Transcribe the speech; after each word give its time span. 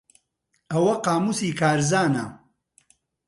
ئەوە 0.71 0.95
قامووسی 1.05 1.55
کارزانە. 1.59 2.25